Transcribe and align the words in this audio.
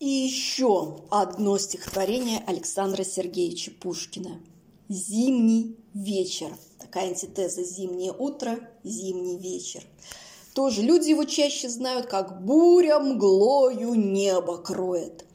И 0.00 0.08
еще 0.08 1.02
одно 1.10 1.58
стихотворение 1.58 2.42
Александра 2.46 3.04
Сергеевича 3.04 3.70
Пушкина. 3.70 4.40
«Зимний 4.88 5.76
вечер». 5.92 6.56
Такая 6.78 7.08
антитеза 7.08 7.62
«Зимнее 7.62 8.12
утро», 8.12 8.58
«Зимний 8.82 9.36
вечер». 9.36 9.82
Тоже 10.54 10.80
люди 10.80 11.10
его 11.10 11.24
чаще 11.24 11.68
знают, 11.68 12.06
как 12.06 12.42
«буря 12.42 12.98
мглою 12.98 13.92
небо 13.92 14.56
кроет». 14.56 15.26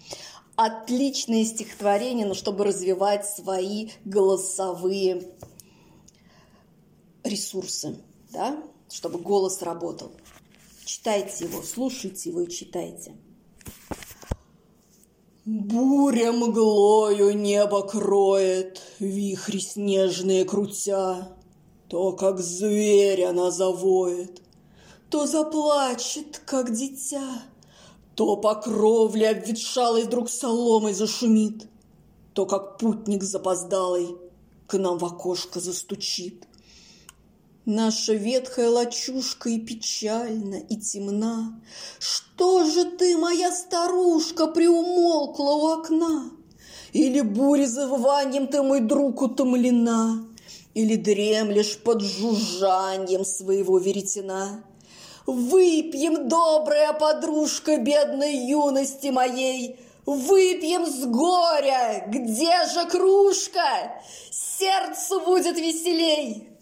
Отличное 0.56 1.46
стихотворение, 1.46 2.26
но 2.26 2.34
чтобы 2.34 2.66
развивать 2.66 3.30
свои 3.30 3.90
голосовые 4.04 5.32
ресурсы, 7.24 7.98
да? 8.32 8.64
чтобы 8.90 9.20
голос 9.20 9.62
работал. 9.62 10.12
Читайте 10.86 11.46
его, 11.46 11.62
слушайте 11.62 12.32
его 12.32 12.42
и 12.42 12.50
читайте. 12.50 13.16
Буря 15.46 16.32
мглою 16.32 17.38
небо 17.38 17.84
кроет, 17.84 18.82
Вихри 19.00 19.60
снежные 19.60 20.44
крутя. 20.44 21.38
То, 21.88 22.14
как 22.14 22.40
зверь 22.40 23.26
она 23.26 23.52
завоет, 23.52 24.42
То 25.12 25.28
заплачет, 25.28 26.42
как 26.48 26.74
дитя, 26.74 27.44
То 28.16 28.38
по 28.38 28.56
кровле 28.56 29.30
обветшалой 29.30 30.06
Вдруг 30.06 30.32
соломой 30.32 30.96
зашумит, 30.96 31.68
То, 32.34 32.48
как 32.48 32.80
путник 32.80 33.22
запоздалый 33.22 34.18
К 34.66 34.80
нам 34.80 34.98
в 34.98 35.06
окошко 35.06 35.60
застучит. 35.60 36.48
Наша 37.66 38.14
ветхая 38.14 38.70
лачушка 38.70 39.50
и 39.50 39.58
печальна, 39.58 40.58
и 40.70 40.76
темна. 40.78 41.60
Что 41.98 42.64
же 42.64 42.86
ты, 42.86 43.18
моя 43.18 43.52
старушка, 43.52 44.46
приумолкла 44.46 45.52
у 45.54 45.68
окна? 45.70 46.30
Или 46.94 47.22
бурей 47.22 47.66
завыванием 47.66 48.46
ты, 48.46 48.62
мой 48.62 48.82
друг, 48.82 49.24
утомлена? 49.24 50.28
Или 50.76 50.96
дремлешь 50.96 51.80
под 51.80 52.04
жужжанием 52.04 53.26
своего 53.26 53.80
веретена? 53.80 54.64
Выпьем, 55.26 56.30
добрая 56.30 56.94
подружка 56.94 57.78
бедной 57.78 58.36
юности 58.48 59.08
моей, 59.08 59.80
Выпьем 60.06 60.86
с 60.86 61.04
горя, 61.06 62.06
где 62.06 62.68
же 62.68 62.88
кружка? 62.88 64.00
Сердцу 64.30 65.20
будет 65.22 65.58
веселей. 65.58 66.55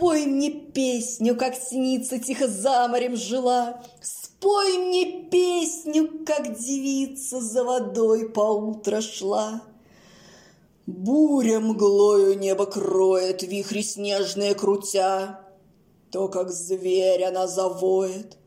Спой 0.00 0.24
мне 0.24 0.50
песню, 0.50 1.36
как 1.36 1.54
синица 1.54 2.18
тихо 2.18 2.48
за 2.48 2.88
морем 2.88 3.16
жила. 3.16 3.82
Спой 4.00 4.78
мне 4.78 5.28
песню, 5.28 6.24
как 6.24 6.58
девица 6.58 7.38
за 7.38 7.64
водой 7.64 8.30
поутро 8.30 9.02
шла. 9.02 9.62
Буря 10.86 11.60
мглою 11.60 12.38
небо 12.38 12.64
кроет, 12.64 13.42
вихри 13.42 13.82
снежные 13.82 14.54
крутя. 14.54 15.40
То, 16.10 16.28
как 16.28 16.50
зверь 16.50 17.24
она 17.24 17.46
завоет, 17.46 18.38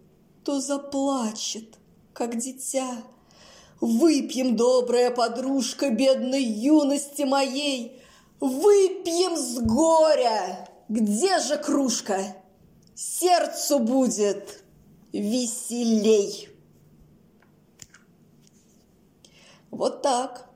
то 0.44 0.60
заплачет, 0.60 1.78
как 2.14 2.36
дитя. 2.40 3.04
Выпьем, 3.80 4.56
добрая 4.56 5.12
подружка 5.12 5.92
бедной 5.92 6.42
юности 6.42 7.22
моей, 7.22 8.00
Выпьем 8.40 9.38
с 9.38 9.60
горя, 9.60 10.68
где 10.90 11.40
же 11.40 11.58
кружка? 11.58 12.36
Сердцу 12.96 13.80
будет 13.80 14.64
веселей. 15.12 16.50
Вот 19.72 20.02
так. 20.02 20.50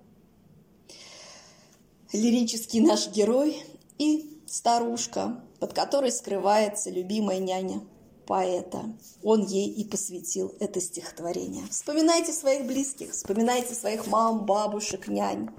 Лирический 2.13 2.79
наш 2.79 3.09
герой 3.09 3.63
и 3.97 4.41
старушка, 4.47 5.41
под 5.59 5.73
которой 5.73 6.11
скрывается 6.11 6.89
любимая 6.89 7.39
няня 7.39 7.81
поэта. 8.25 8.83
Он 9.23 9.43
ей 9.43 9.69
и 9.69 9.83
посвятил 9.83 10.53
это 10.59 10.79
стихотворение. 10.79 11.65
Вспоминайте 11.69 12.31
своих 12.31 12.65
близких, 12.65 13.11
вспоминайте 13.11 13.73
своих 13.73 14.07
мам, 14.07 14.45
бабушек, 14.45 15.07
нянь, 15.07 15.49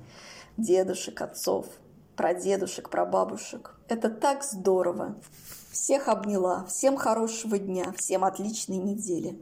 дедушек, 0.57 1.21
отцов– 1.21 1.67
про 2.19 2.35
дедушек, 2.35 2.91
про 2.91 3.07
бабушек. 3.07 3.77
Это 3.89 4.11
так 4.11 4.43
здорово. 4.43 5.15
Всех 5.71 6.09
обняла. 6.09 6.65
Всем 6.65 6.97
хорошего 6.97 7.59
дня. 7.59 7.95
Всем 7.97 8.25
отличной 8.25 8.79
недели. 8.79 9.41